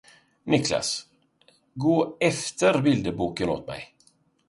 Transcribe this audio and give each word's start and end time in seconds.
Niklas, 0.45 1.05
gå 1.73 2.17
efter 2.19 2.81
bilderboken 2.81 3.49
åt 3.49 3.67
mig! 3.67 3.93